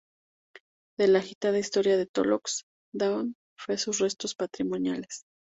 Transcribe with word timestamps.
De 0.97 1.07
la 1.07 1.19
agitada 1.19 1.59
historia 1.59 1.95
de 1.95 2.07
Tolox 2.07 2.63
dan 2.91 3.35
fe 3.55 3.77
sus 3.77 3.99
restos 3.99 4.33
patrimoniales. 4.33 5.25